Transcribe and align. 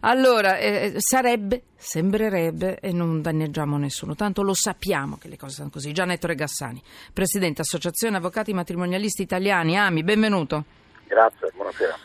Allora, 0.00 0.56
eh, 0.56 0.94
sarebbe, 0.96 1.62
sembrerebbe, 1.76 2.78
e 2.80 2.90
non 2.90 3.20
danneggiamo 3.20 3.76
nessuno, 3.76 4.14
tanto 4.14 4.42
lo 4.42 4.54
sappiamo 4.54 5.18
che 5.18 5.28
le 5.28 5.36
cose 5.36 5.56
sono 5.56 5.68
così. 5.68 5.92
Gianetto 5.92 6.26
Regassani, 6.26 6.82
Presidente 7.12 7.60
Associazione 7.60 8.16
Avvocati 8.16 8.54
Matrimonialisti 8.54 9.20
Italiani, 9.20 9.76
AMI, 9.76 10.02
benvenuto. 10.02 10.64
Grazie, 11.06 11.50
buonasera. 11.54 11.98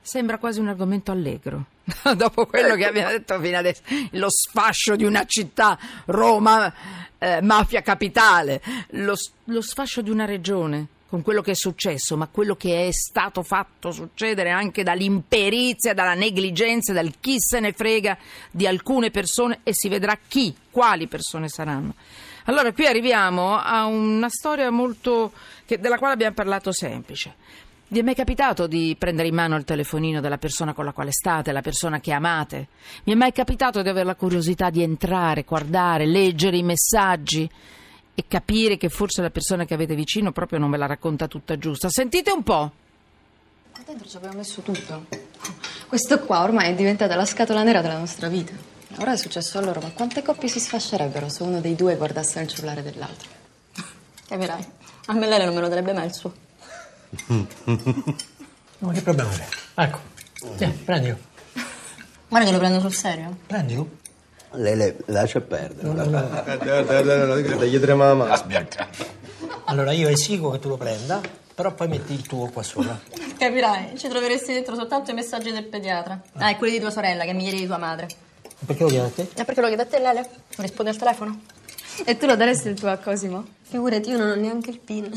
Sembra 0.00 0.38
quasi 0.38 0.58
un 0.58 0.66
argomento 0.66 1.12
allegro, 1.12 1.66
dopo 2.16 2.46
quello 2.46 2.74
che 2.74 2.84
abbiamo 2.84 3.10
detto 3.10 3.38
fino 3.38 3.58
adesso, 3.58 3.82
lo 4.12 4.28
sfascio 4.28 4.96
di 4.96 5.04
una 5.04 5.24
città, 5.26 5.78
Roma, 6.06 6.72
eh, 7.16 7.40
mafia 7.42 7.80
capitale, 7.80 8.60
lo, 8.90 9.14
lo 9.44 9.62
sfascio 9.62 10.02
di 10.02 10.10
una 10.10 10.24
regione 10.24 10.88
con 11.10 11.22
quello 11.22 11.42
che 11.42 11.50
è 11.50 11.56
successo, 11.56 12.16
ma 12.16 12.28
quello 12.28 12.54
che 12.54 12.86
è 12.86 12.92
stato 12.92 13.42
fatto 13.42 13.90
succedere 13.90 14.50
anche 14.50 14.84
dall'imperizia, 14.84 15.92
dalla 15.92 16.14
negligenza, 16.14 16.92
dal 16.92 17.14
chi 17.18 17.34
se 17.40 17.58
ne 17.58 17.72
frega 17.72 18.16
di 18.52 18.64
alcune 18.64 19.10
persone 19.10 19.58
e 19.64 19.72
si 19.74 19.88
vedrà 19.88 20.16
chi, 20.28 20.54
quali 20.70 21.08
persone 21.08 21.48
saranno. 21.48 21.94
Allora 22.44 22.72
qui 22.72 22.86
arriviamo 22.86 23.58
a 23.58 23.86
una 23.86 24.28
storia 24.28 24.70
molto 24.70 25.32
che, 25.66 25.80
della 25.80 25.98
quale 25.98 26.14
abbiamo 26.14 26.34
parlato 26.34 26.70
semplice. 26.70 27.34
Vi 27.88 27.98
è 27.98 28.02
mai 28.02 28.14
capitato 28.14 28.68
di 28.68 28.94
prendere 28.96 29.26
in 29.26 29.34
mano 29.34 29.56
il 29.56 29.64
telefonino 29.64 30.20
della 30.20 30.38
persona 30.38 30.74
con 30.74 30.84
la 30.84 30.92
quale 30.92 31.10
state, 31.10 31.50
la 31.50 31.60
persona 31.60 31.98
che 31.98 32.12
amate? 32.12 32.68
Mi 33.02 33.14
è 33.14 33.16
mai 33.16 33.32
capitato 33.32 33.82
di 33.82 33.88
avere 33.88 34.06
la 34.06 34.14
curiosità 34.14 34.70
di 34.70 34.80
entrare, 34.80 35.42
guardare, 35.42 36.06
leggere 36.06 36.56
i 36.56 36.62
messaggi? 36.62 37.50
E 38.14 38.24
capire 38.26 38.76
che 38.76 38.88
forse 38.88 39.22
la 39.22 39.30
persona 39.30 39.64
che 39.64 39.74
avete 39.74 39.94
vicino 39.94 40.32
proprio 40.32 40.58
non 40.58 40.70
ve 40.70 40.76
la 40.76 40.86
racconta 40.86 41.26
tutta 41.26 41.56
giusta. 41.58 41.88
Sentite 41.88 42.30
un 42.30 42.42
po'. 42.42 42.72
Qua 43.72 43.82
dentro 43.86 44.08
ci 44.08 44.16
abbiamo 44.16 44.36
messo 44.36 44.60
tutto. 44.62 45.06
Questo 45.86 46.20
qua 46.20 46.42
ormai 46.42 46.70
è 46.70 46.74
diventata 46.74 47.16
la 47.16 47.24
scatola 47.24 47.62
nera 47.62 47.80
della 47.80 47.98
nostra 47.98 48.28
vita. 48.28 48.52
Ora 48.98 49.12
è 49.12 49.16
successo 49.16 49.58
a 49.58 49.62
loro, 49.62 49.80
ma 49.80 49.90
quante 49.90 50.22
coppie 50.22 50.48
si 50.48 50.60
sfascerebbero 50.60 51.28
se 51.28 51.42
uno 51.42 51.60
dei 51.60 51.76
due 51.76 51.96
guardasse 51.96 52.40
il 52.40 52.48
cellulare 52.48 52.82
dell'altro? 52.82 53.28
Capirai, 54.26 54.66
a 55.06 55.12
me 55.14 55.26
lei 55.28 55.44
non 55.44 55.54
me 55.54 55.60
lo 55.60 55.68
darebbe 55.68 55.92
mai 55.92 56.06
il 56.06 56.14
suo. 56.14 56.32
No, 58.82 58.92
che 58.92 59.02
problema 59.02 59.28
c'è? 59.28 59.46
Ecco, 59.74 59.98
Tieni, 60.56 60.72
prendilo. 60.72 61.18
Guarda 62.28 62.46
che 62.46 62.52
lo 62.52 62.58
prendo 62.58 62.80
sul 62.80 62.94
serio. 62.94 63.36
Prendilo. 63.46 63.98
Lele, 64.52 64.96
lascia 65.06 65.40
perdere. 65.40 65.86
No, 65.88 65.92
no, 66.04 66.04
no. 66.04 67.56
Dagli 67.56 67.78
trema 67.80 68.06
la 68.06 68.14
mano. 68.14 68.44
Allora 69.66 69.92
io 69.92 70.08
esigo 70.08 70.50
che 70.50 70.58
tu 70.58 70.68
lo 70.68 70.76
prenda, 70.76 71.20
però 71.54 71.72
poi 71.72 71.88
metti 71.88 72.12
il 72.12 72.26
tuo 72.26 72.48
qua 72.50 72.62
sopra. 72.62 72.98
Capirai, 73.38 73.96
ci 73.96 74.08
troveresti 74.08 74.52
dentro 74.52 74.74
soltanto 74.74 75.10
i 75.10 75.14
messaggi 75.14 75.52
del 75.52 75.64
pediatra. 75.64 76.20
Ah, 76.34 76.50
e 76.50 76.56
quelli 76.56 76.72
di 76.74 76.80
tua 76.80 76.90
sorella, 76.90 77.24
che 77.24 77.32
mi 77.32 77.44
ieri 77.44 77.58
di 77.58 77.66
tua 77.66 77.78
madre. 77.78 78.08
Perché 78.66 78.82
lo 78.82 78.88
chiedi 78.88 79.06
a 79.06 79.10
te? 79.10 79.28
E 79.40 79.44
perché 79.44 79.60
lo 79.60 79.68
chiede 79.68 79.82
a 79.82 79.86
te, 79.86 79.98
Lele? 80.00 80.20
Non 80.56 80.66
rispondi 80.66 80.90
al 80.90 80.96
telefono? 80.96 81.40
E 82.04 82.16
tu 82.16 82.26
lo 82.26 82.34
daresti 82.36 82.68
il 82.68 82.74
tuo 82.74 82.90
a 82.90 82.96
Cosimo? 82.96 83.46
Figurati, 83.62 84.10
io 84.10 84.18
non 84.18 84.30
ho 84.30 84.34
neanche 84.34 84.70
il 84.70 84.78
PIN. 84.80 85.10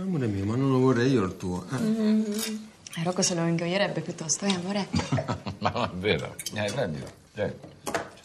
Amore 0.00 0.26
mio, 0.26 0.44
ma 0.44 0.56
non 0.56 0.70
lo 0.70 0.78
vorrei 0.78 1.10
io 1.12 1.22
il 1.24 1.36
tuo. 1.36 1.64
eh. 1.72 2.58
E 2.98 3.02
Rocco 3.04 3.22
se 3.22 3.34
lo 3.34 3.42
ingoierebbe 3.46 4.00
piuttosto, 4.00 4.46
eh, 4.46 4.52
amore? 4.54 4.88
Ma 5.58 5.70
non 5.70 5.84
è 5.84 5.88
vero. 5.96 6.34
Eh, 6.54 6.70
prendilo. 6.72 7.06
Cioè, 7.36 7.54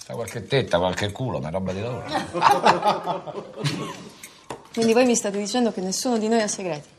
sta 0.06 0.14
qualche 0.14 0.46
tetta, 0.46 0.78
qualche 0.78 1.12
culo, 1.12 1.40
ma 1.40 1.48
è 1.48 1.52
roba 1.52 1.74
di 1.74 1.82
lavoro. 1.82 2.06
Quindi 4.72 4.94
voi 4.94 5.04
mi 5.04 5.16
state 5.16 5.40
dicendo 5.40 5.72
che 5.72 5.82
nessuno 5.82 6.20
di 6.20 6.28
noi 6.28 6.44
ha 6.44 6.48
segreti? 6.48 6.90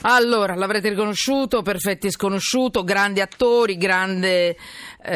Allora, 0.00 0.56
l'avrete 0.56 0.88
riconosciuto, 0.88 1.62
Perfetti 1.62 2.10
Sconosciuto, 2.10 2.82
grandi 2.82 3.20
attori, 3.20 3.76
grande 3.76 4.48
eh, 4.48 4.56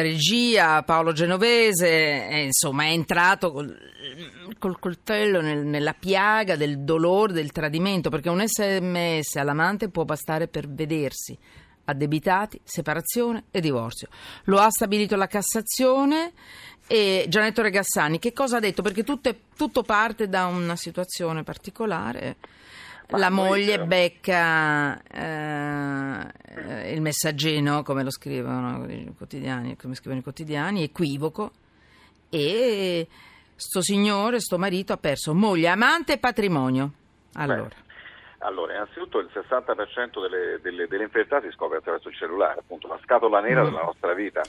regia, 0.01 0.83
Paolo 0.83 1.11
Genovese, 1.11 2.29
e, 2.29 2.43
insomma 2.45 2.83
è 2.83 2.91
entrato 2.91 3.51
col, 3.51 3.77
col 4.57 4.79
coltello 4.79 5.41
nel- 5.41 5.65
nella 5.65 5.95
piaga 5.99 6.55
del 6.55 6.85
dolore, 6.85 7.33
del 7.33 7.51
tradimento, 7.51 8.09
perché 8.09 8.29
un 8.29 8.41
sms 8.47 9.35
all'amante 9.35 9.89
può 9.89 10.05
bastare 10.05 10.47
per 10.47 10.69
vedersi 10.69 11.37
addebitati, 11.89 12.59
separazione 12.63 13.45
e 13.51 13.61
divorzio. 13.61 14.09
Lo 14.45 14.59
ha 14.59 14.69
stabilito 14.69 15.15
la 15.15 15.27
Cassazione 15.27 16.33
e 16.85 17.25
Gianetto 17.27 17.61
Regassani, 17.61 18.19
che 18.19 18.33
cosa 18.33 18.57
ha 18.57 18.59
detto? 18.59 18.81
Perché 18.81 19.03
tutto, 19.03 19.29
è- 19.29 19.35
tutto 19.55 19.83
parte 19.83 20.27
da 20.29 20.45
una 20.45 20.75
situazione 20.75 21.43
particolare. 21.43 22.35
Ma 23.09 23.17
La 23.19 23.29
moglie 23.29 23.65
siamo- 23.73 23.85
becca 23.85 25.01
eh, 25.01 26.93
il 26.93 27.01
messaggino, 27.01 27.81
come 27.83 28.03
lo 28.03 28.11
scrivono 28.11 28.85
i 28.89 29.13
quotidiani, 29.15 29.77
come 29.77 29.95
scrivono 29.95 30.19
i 30.19 30.23
quotidiani, 30.23 30.83
equivoco, 30.83 31.51
e 32.29 33.07
sto 33.55 33.81
signore, 33.81 34.41
sto 34.41 34.57
marito 34.57 34.91
ha 34.91 34.97
perso 34.97 35.33
moglie, 35.33 35.69
amante 35.69 36.13
e 36.13 36.17
patrimonio. 36.17 36.91
Allora, 37.33 37.69
Allora, 38.39 38.73
innanzitutto 38.73 39.19
il 39.19 39.29
60% 39.33 40.21
delle, 40.21 40.59
delle, 40.61 40.87
delle 40.87 41.03
infedeltà 41.03 41.41
si 41.41 41.49
scopre 41.51 41.77
attraverso 41.77 42.09
il 42.09 42.15
cellulare, 42.15 42.59
appunto 42.59 42.87
la 42.87 42.99
scatola 43.03 43.39
nera 43.41 43.63
della 43.63 43.81
nostra 43.81 44.13
vita. 44.13 44.41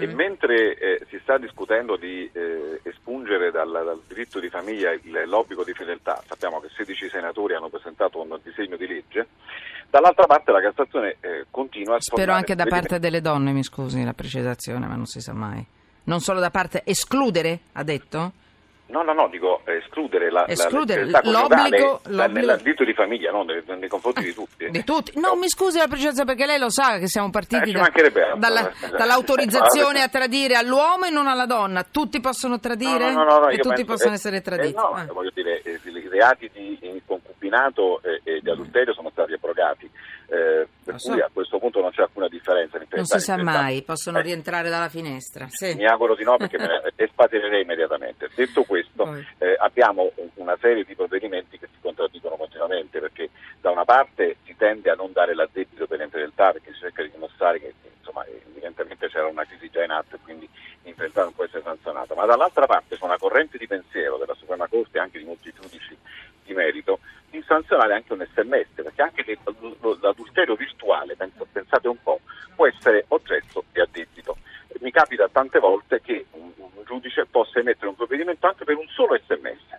E 0.00 0.06
mentre 0.08 0.76
eh, 0.76 1.06
si 1.08 1.18
sta 1.22 1.38
discutendo 1.38 1.96
di 1.96 2.28
eh, 2.32 2.80
espungere 2.82 3.50
dal, 3.52 3.70
dal 3.70 4.00
diritto 4.08 4.40
di 4.40 4.48
famiglia 4.48 4.90
il- 4.92 5.22
l'obbligo 5.26 5.62
di 5.62 5.72
fedeltà, 5.74 6.20
sappiamo 6.26 6.60
che 6.60 6.68
16 6.74 7.08
senatori 7.08 7.54
hanno 7.54 7.68
presentato 7.68 8.20
un 8.20 8.36
disegno 8.42 8.76
di 8.76 8.86
legge, 8.88 9.28
dall'altra 9.88 10.26
parte 10.26 10.50
la 10.50 10.60
Cassazione 10.60 11.16
eh, 11.20 11.46
continua 11.50 11.96
a 11.96 12.00
spero 12.00 12.32
anche 12.32 12.54
da 12.56 12.64
parte 12.66 12.98
delle 12.98 13.20
donne, 13.20 13.52
mi 13.52 13.62
scusi 13.62 14.02
la 14.04 14.12
precisazione, 14.12 14.86
ma 14.86 14.96
non 14.96 15.06
si 15.06 15.20
sa 15.20 15.32
mai. 15.32 15.64
Non 16.04 16.18
solo 16.20 16.40
da 16.40 16.50
parte 16.50 16.82
escludere, 16.84 17.60
ha 17.74 17.84
detto? 17.84 18.32
No, 18.90 19.02
no, 19.02 19.12
no, 19.12 19.28
dico 19.28 19.62
eh, 19.66 19.76
escludere 19.76 20.30
la, 20.30 20.46
Escludere 20.48 21.04
la 21.06 21.20
l'obbligo- 21.24 22.00
l'obbligo- 22.08 22.56
diritto 22.56 22.84
di 22.84 22.92
famiglia, 22.92 23.30
no, 23.30 23.44
nei, 23.44 23.62
nei 23.66 23.88
confronti 23.88 24.22
di 24.22 24.34
tutti. 24.34 24.68
Di 24.68 24.84
tutti? 24.84 25.12
No, 25.18 25.36
mi 25.36 25.48
scusi 25.48 25.78
la 25.78 25.86
precisazione 25.86 26.26
perché 26.34 26.46
lei 26.46 26.58
lo 26.58 26.70
sa 26.70 26.98
che 26.98 27.06
siamo 27.06 27.30
partiti 27.30 27.70
Eh, 27.70 27.72
da- 27.72 28.34
dalla- 28.36 28.68
eh. 28.70 28.88
dall'autorizzazione 28.98 30.02
a 30.02 30.08
tradire 30.08 30.54
all'uomo 30.56 31.04
e 31.04 31.10
non 31.10 31.26
alla 31.28 31.46
donna. 31.46 31.84
Tutti 31.88 32.20
possono 32.20 32.58
tradire 32.58 33.12
No, 33.12 33.22
no, 33.22 33.24
no, 33.24 33.38
no, 33.40 33.48
e 33.48 33.58
tutti 33.58 33.84
penso- 33.84 33.92
possono 33.92 34.12
eh, 34.12 34.14
essere 34.16 34.36
eh, 34.36 34.42
traditi. 34.42 34.74
no, 34.74 34.92
Ah. 34.92 35.06
voglio 35.12 35.30
dire, 35.34 35.62
eh, 35.62 35.78
i 35.84 36.08
reati 36.08 36.50
di 36.52 36.78
eh, 36.80 37.00
concubinato 37.50 38.00
e, 38.02 38.20
e 38.24 38.40
di 38.40 38.50
adulterio 38.50 38.94
sono 38.94 39.10
stati 39.10 39.32
abrogati, 39.32 39.90
eh, 40.28 40.66
per 40.84 40.98
so. 41.00 41.10
cui 41.12 41.20
a 41.20 41.28
questo 41.32 41.58
punto 41.58 41.80
non 41.80 41.90
c'è 41.90 42.02
alcuna 42.02 42.28
differenza. 42.28 42.76
in 42.78 42.86
Non 42.90 43.04
si 43.04 43.18
sa 43.18 43.34
in 43.34 43.42
mai, 43.42 43.82
possono 43.82 44.18
Eh, 44.18 44.22
rientrare 44.22 44.68
dalla 44.70 44.88
finestra. 44.88 45.46
Sì. 45.50 45.74
Mi 45.74 45.86
auguro 45.86 46.14
di 46.14 46.24
no 46.24 46.36
perché 46.36 46.58
me 46.58 46.66
ne 46.84 46.92
espatirerei 46.96 47.62
immediatamente. 47.62 48.28
Detto 48.34 48.62
questo, 48.62 49.14
eh, 49.38 49.56
abbiamo 49.58 50.10
un- 50.16 50.28
una 50.34 50.56
serie 50.60 50.84
di 50.84 50.94
provvedimenti 50.94 51.58
che 51.58 51.66
si 51.72 51.78
contraddicono 51.80 52.36
continuamente 52.36 53.00
perché 53.00 53.30
da 53.60 53.70
una 53.70 53.84
parte 53.84 54.36
si 54.44 54.54
tende 54.56 54.90
a 54.90 54.94
non 54.94 55.12
dare 55.12 55.34
l'addebito 55.34 55.86
per 55.86 55.98
l'infedeltà 55.98 56.52
perché 56.52 56.72
si 56.72 56.78
cerca 56.80 57.02
di 57.02 57.10
dimostrare 57.10 57.60
che 57.60 57.74
insomma, 57.98 58.24
evidentemente 58.26 59.08
c'era 59.08 59.26
una 59.26 59.44
crisi 59.44 59.68
già 59.70 59.84
in 59.84 59.90
atto 59.90 60.16
e 60.16 60.18
quindi 60.22 60.48
l'infedeltà 60.82 61.24
non 61.24 61.34
può 61.34 61.44
essere 61.44 61.62
sanzionata, 61.62 62.14
ma 62.14 62.24
dall'altra 62.24 62.66
parte 62.66 62.96
c'è 62.96 63.04
una 63.04 63.18
corrente 63.18 63.58
di 63.58 63.66
pensiero 63.66 64.16
della 64.16 64.34
Suprema 64.34 64.66
Corte 64.66 64.96
e 64.96 65.00
anche 65.00 65.18
di 65.18 65.24
molti 65.24 65.52
giudici 65.52 65.96
di 66.50 66.54
merito 66.54 66.98
di 67.30 67.42
sanzionare 67.46 67.94
anche 67.94 68.12
un 68.12 68.26
sms 68.34 68.66
perché 68.74 69.02
anche 69.02 69.38
l'ad- 69.44 70.00
l'adulterio 70.00 70.56
virtuale, 70.56 71.16
pensate 71.52 71.86
un 71.86 72.02
po', 72.02 72.20
può 72.56 72.66
essere 72.66 73.04
oggetto 73.08 73.64
di 73.72 73.80
addebito. 73.80 74.36
Mi 74.80 74.90
capita 74.90 75.28
tante 75.28 75.60
volte 75.60 76.00
che 76.00 76.26
un, 76.32 76.50
un 76.56 76.84
giudice 76.84 77.26
possa 77.26 77.60
emettere 77.60 77.88
un 77.88 77.94
provvedimento 77.94 78.46
anche 78.46 78.64
per 78.64 78.76
un 78.76 78.88
solo 78.88 79.16
sms. 79.16 79.78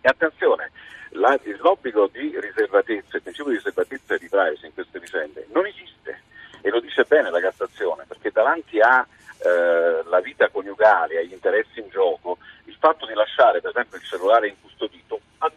E 0.00 0.08
attenzione, 0.08 0.70
la- 1.10 1.38
l'obbligo 1.58 2.06
di 2.06 2.34
riservatezza, 2.40 3.16
il 3.16 3.22
principio 3.22 3.50
di 3.50 3.56
riservatezza 3.56 4.14
e 4.14 4.18
di 4.18 4.28
privacy 4.28 4.66
in 4.66 4.74
queste 4.74 4.98
vicende 4.98 5.46
non 5.52 5.66
esiste 5.66 6.22
e 6.62 6.70
lo 6.70 6.80
dice 6.80 7.04
bene 7.04 7.30
la 7.30 7.40
Cassazione 7.40 8.04
perché 8.08 8.30
davanti 8.30 8.80
alla 8.80 10.20
vita 10.20 10.48
coniugale, 10.48 11.18
agli 11.18 11.32
interessi 11.32 11.80
in 11.80 11.88
gioco, 11.88 12.38
il 12.64 12.76
fatto 12.78 13.06
di 13.06 13.14
lasciare 13.14 13.60
per 13.60 13.70
esempio 13.70 13.96
il 13.96 14.04
cellulare 14.04 14.48
incustodito 14.48 14.69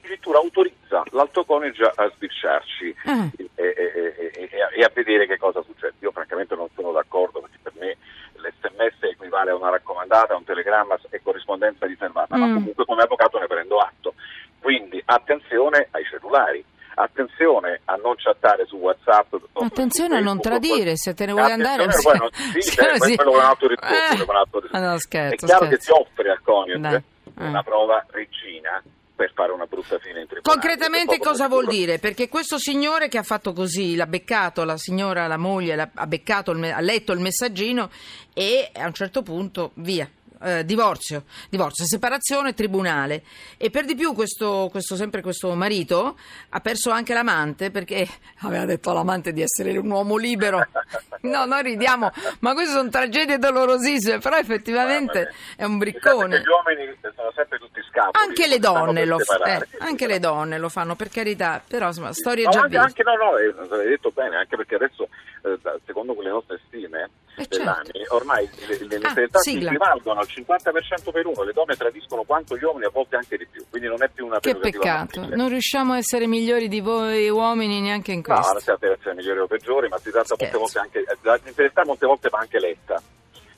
addirittura 0.03 0.37
autorizza 0.39 1.03
l'altro 1.11 1.45
coniuge 1.45 1.83
a 1.95 2.09
sbirciarci 2.13 2.95
Ah. 3.05 3.29
e, 3.37 3.49
e- 3.55 4.13
e- 4.35 4.49
e- 4.75 4.83
a 4.83 4.91
vedere 4.93 5.25
che 5.25 5.37
cosa 5.37 5.61
succede. 5.63 5.93
Io 5.99 6.11
francamente 6.11 6.55
non 6.55 6.67
sono 6.75 6.91
d'accordo 6.91 7.39
perché 7.39 7.57
per 7.63 7.73
me 7.79 7.95
l'SMS 8.35 9.01
equivale 9.03 9.51
a 9.51 9.55
una 9.55 9.69
raccomandata, 9.69 10.33
a 10.33 10.37
un 10.37 10.43
telegramma 10.43 10.99
e 11.09 11.21
corrispondenza 11.23 11.85
riservata, 11.85 12.35
ma 12.35 12.47
Mm. 12.47 12.53
comunque 12.55 12.85
come 12.85 13.03
avvocato 13.03 13.39
ne 13.39 13.47
prendo 13.47 13.77
atto. 13.79 14.13
Quindi 14.59 15.01
attenzione 15.05 15.87
ai 15.91 16.03
cellulari, 16.05 16.63
attenzione 16.95 17.81
a 17.85 17.95
non 17.95 18.15
chattare 18.17 18.65
su 18.65 18.75
WhatsApp. 18.77 19.33
Attenzione 19.53 20.17
a 20.17 20.19
non 20.19 20.39
tradire, 20.41 20.95
se 20.97 21.13
te 21.13 21.25
ne 21.25 21.31
vuoi 21.31 21.51
andare. 21.51 21.83
Attenzione, 21.83 22.17
poi 22.19 22.29
non- 22.29 22.51
sì, 22.51 22.61
se 22.61 22.81
beh, 22.81 22.91
no 22.91 22.97
quello 23.15 23.31
è 23.31 23.35
un 23.35 23.41
altro 23.41 23.67
discorso, 23.67 23.93
Eh. 23.93 24.07
quello 24.07 24.23
è 24.25 24.29
un 24.29 24.35
altro 24.35 24.59
discorso. 24.59 24.85
Ah, 24.85 24.89
no, 24.91 24.97
scherzo, 24.99 25.33
è 25.33 25.47
chiaro 25.47 25.65
scherzo. 25.65 25.75
che 25.77 25.81
si 25.81 25.91
offre 25.91 26.29
al 26.31 26.41
coniuge 26.41 26.79
Dai. 26.79 26.95
Eh. 26.95 27.47
una 27.47 27.63
prova 27.63 28.05
regina 28.11 28.83
per 29.23 29.31
fare 29.33 29.51
una 29.53 29.65
brutta 29.65 29.97
fine 29.99 30.19
in 30.21 30.27
tribunale. 30.27 30.41
Concretamente 30.41 31.17
cosa 31.17 31.47
vuol 31.47 31.65
dire? 31.67 31.97
Perché 31.97 32.27
questo 32.27 32.57
signore 32.57 33.07
che 33.07 33.17
ha 33.17 33.23
fatto 33.23 33.53
così, 33.53 33.95
l'ha 33.95 34.05
beccato, 34.05 34.65
la 34.65 34.77
signora, 34.77 35.27
la 35.27 35.37
moglie, 35.37 35.77
l'ha- 35.77 35.89
ha 35.93 36.07
beccato, 36.07 36.51
ha 36.51 36.79
letto 36.81 37.13
il 37.13 37.19
messaggino 37.19 37.89
e 38.33 38.69
a 38.75 38.85
un 38.85 38.93
certo 38.93 39.21
punto 39.21 39.71
via. 39.75 40.09
Eh, 40.43 40.65
divorzio, 40.65 41.23
divorzio, 41.49 41.85
separazione, 41.85 42.53
tribunale 42.53 43.23
e 43.57 43.69
per 43.69 43.85
di 43.85 43.95
più 43.95 44.13
questo, 44.13 44.67
questo- 44.71 44.95
sempre 44.95 45.21
questo 45.21 45.53
marito 45.55 46.17
ha 46.49 46.59
perso 46.59 46.91
anche 46.91 47.13
l'amante 47.13 47.71
perché 47.71 48.07
aveva 48.41 48.65
detto 48.65 48.91
all'amante 48.91 49.31
di 49.33 49.41
essere 49.41 49.77
un 49.77 49.89
uomo 49.89 50.17
libero 50.17 50.67
no 51.21 51.45
noi 51.45 51.61
ridiamo 51.63 52.11
ma 52.39 52.53
queste 52.53 52.73
sono 52.73 52.89
tragedie 52.89 53.37
dolorosissime 53.37 54.19
però 54.19 54.37
effettivamente 54.37 55.31
è 55.55 55.63
un 55.63 55.77
briccone 55.77 56.39
Gli 56.41 56.47
uomini 56.47 56.95
sono 57.15 57.31
sempre 57.35 57.57
tutti 57.59 57.81
scapoli. 57.89 58.25
anche 58.27 58.47
le 58.47 58.59
donne 58.59 59.05
lo 59.05 59.19
fanno, 59.19 59.39
separare. 59.45 59.67
anche 59.79 60.07
le 60.07 60.19
donne 60.19 60.57
lo 60.57 60.69
fanno 60.69 60.95
per 60.95 61.09
carità, 61.09 61.61
però 61.65 61.87
insomma, 61.87 62.11
storie 62.13 62.45
No, 62.45 62.51
già 62.51 62.61
anche, 62.61 62.79
viste. 62.79 63.01
anche 63.01 63.03
no, 63.03 63.15
no, 63.31 63.37
eh, 63.37 63.77
l'hai 63.77 63.87
detto 63.89 64.11
bene, 64.11 64.35
anche 64.37 64.55
perché 64.57 64.75
adesso, 64.75 65.07
eh, 65.43 65.59
secondo 65.85 66.15
le 66.21 66.29
nostre 66.29 66.59
stime 66.67 67.09
Eh, 67.35 67.45
dell'anni, 67.49 68.05
ormai 68.09 68.47
le, 68.67 68.77
le, 68.87 68.99
Ah, 69.03 69.13
equivalgono 69.49 70.19
al 70.19 70.27
50% 70.27 71.11
per 71.11 71.25
uno, 71.25 71.41
le 71.43 71.51
donne 71.51 71.75
tradiscono 71.75 72.23
quanto 72.23 72.55
gli 72.55 72.63
uomini, 72.63 72.85
a 72.85 72.89
volte 72.91 73.15
anche 73.15 73.37
di 73.37 73.47
più, 73.49 73.63
quindi 73.69 73.87
non 73.87 74.01
è 74.03 74.09
più 74.09 74.25
una 74.27 74.39
Che 74.39 74.55
peccato, 74.55 75.19
maschile. 75.19 75.35
non 75.35 75.49
riusciamo 75.49 75.93
a 75.93 75.97
essere 75.97 76.27
migliori 76.27 76.67
di 76.67 76.79
voi 76.79 77.29
uomini 77.29 77.81
neanche 77.81 78.11
in 78.11 78.21
No, 78.25 78.33
non 78.35 78.41
questo. 78.43 78.59
si 78.59 78.65
tratta 78.65 78.87
di 78.87 78.93
essere 78.93 79.15
migliori 79.15 79.39
o 79.39 79.47
peggiori, 79.47 79.87
ma 79.89 79.97
si 79.97 80.11
tratta 80.11 80.35
molte 80.37 80.57
volte 80.57 80.79
anche, 80.79 80.99
eh, 80.99 81.17
la 81.21 81.37
fedeltà 81.37 81.81
molte 81.85 82.05
volte 82.05 82.29
va 82.29 82.37
anche 82.39 82.59
letta. 82.59 83.01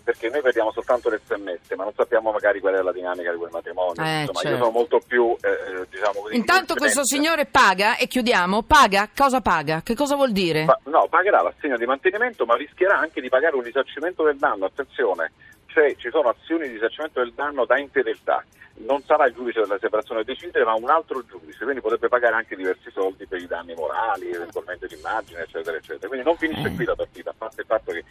Perché 0.05 0.29
noi 0.29 0.41
vediamo 0.41 0.71
soltanto 0.71 1.09
le 1.09 1.19
sms, 1.25 1.71
ma 1.75 1.83
non 1.83 1.93
sappiamo 1.95 2.31
magari 2.31 2.59
qual 2.59 2.75
è 2.75 2.81
la 2.83 2.91
dinamica 2.91 3.31
di 3.31 3.37
quel 3.37 3.49
matrimonio. 3.51 4.03
Eh, 4.03 4.19
Insomma, 4.19 4.39
certo. 4.39 4.49
io 4.49 4.57
sono 4.57 4.69
molto 4.69 5.01
più, 5.05 5.35
eh, 5.41 5.49
eh, 5.49 5.87
diciamo 5.89 6.21
così. 6.21 6.35
Intanto 6.35 6.75
questo 6.75 7.03
signore 7.03 7.47
paga, 7.47 7.97
e 7.97 8.05
chiudiamo, 8.05 8.61
paga, 8.61 9.09
cosa 9.15 9.41
paga? 9.41 9.81
Che 9.81 9.95
cosa 9.95 10.15
vuol 10.15 10.31
dire? 10.31 10.65
Pa- 10.65 10.79
no, 10.85 11.07
pagherà 11.09 11.41
l'assegno 11.41 11.75
di 11.75 11.85
mantenimento, 11.87 12.45
ma 12.45 12.55
rischierà 12.55 12.99
anche 12.99 13.19
di 13.19 13.29
pagare 13.29 13.55
un 13.55 13.63
risarcimento 13.63 14.23
del 14.23 14.37
danno. 14.37 14.65
Attenzione, 14.65 15.31
se 15.73 15.95
ci 15.97 16.11
sono 16.11 16.29
azioni 16.29 16.67
di 16.67 16.73
risarcimento 16.75 17.19
del 17.19 17.33
danno 17.33 17.65
da 17.65 17.79
infedeltà, 17.79 18.45
non 18.85 19.01
sarà 19.01 19.25
il 19.25 19.33
giudice 19.33 19.61
della 19.61 19.79
separazione 19.79 20.21
a 20.21 20.23
decidere, 20.23 20.65
ma 20.65 20.75
un 20.75 20.89
altro 20.89 21.25
giudice, 21.25 21.63
quindi 21.63 21.81
potrebbe 21.81 22.09
pagare 22.09 22.35
anche 22.35 22.55
diversi 22.55 22.91
soldi 22.91 23.25
per 23.25 23.41
i 23.41 23.47
danni 23.47 23.73
morali, 23.73 24.29
eventualmente 24.29 24.85
d'immagine, 24.85 25.39
eccetera, 25.41 25.77
eccetera. 25.77 26.07
Quindi 26.07 26.25
non 26.27 26.37
finisce 26.37 26.67
Eh. 26.67 26.75
qui 26.75 26.85
la 26.85 26.95
partita, 26.95 27.31
a 27.31 27.35
parte 27.35 27.61
il 27.61 27.67
fatto 27.67 27.91
che, 27.91 28.03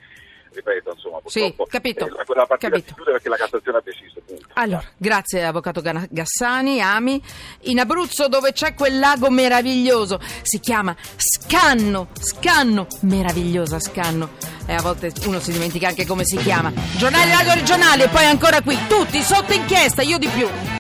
ripeto, 0.55 0.93
insomma, 0.95 1.19
Sì, 1.27 1.41
purtroppo 1.41 1.67
capito, 1.71 2.07
eh, 2.07 2.11
la, 2.11 2.25
quella 2.25 2.47
partita 2.47 2.71
capito. 2.71 2.89
si 2.89 2.95
chiude 2.95 3.11
perché 3.13 3.29
la 3.29 3.37
Cassazione 3.37 3.79
ha 3.79 3.83
deciso. 3.85 4.21
punto. 4.25 4.47
Allora, 4.55 4.85
grazie 4.97 5.45
avvocato 5.45 5.81
Ga- 5.81 6.07
Gassani, 6.09 6.81
Ami. 6.81 7.21
In 7.63 7.81
Abruzzo 7.81 8.29
dove 8.29 8.53
c'è 8.53 8.75
quel 8.75 8.99
lago 8.99 9.31
meraviglioso, 9.31 10.21
si 10.43 10.61
chiama 10.61 10.95
Scanno, 11.17 12.09
Scanno, 12.21 12.87
meravigliosa 13.01 13.79
Scanno. 13.81 14.31
E 14.67 14.73
a 14.75 14.81
volte 14.81 15.13
uno 15.27 15.41
si 15.41 15.53
dimentica 15.53 15.89
anche 15.89 16.07
come 16.07 16.25
si 16.25 16.37
chiama. 16.39 16.73
Giornale 16.97 17.31
radio 17.35 17.55
regionale 17.55 18.05
e 18.05 18.09
poi 18.09 18.25
ancora 18.25 18.63
qui, 18.63 18.79
tutti 18.89 19.21
sotto 19.23 19.53
inchiesta, 19.53 20.03
io 20.03 20.19
di 20.19 20.29
più. 20.29 20.49